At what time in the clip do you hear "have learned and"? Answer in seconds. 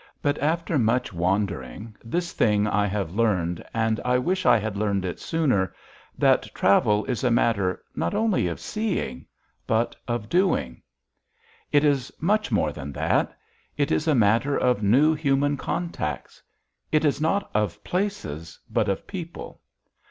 2.87-3.99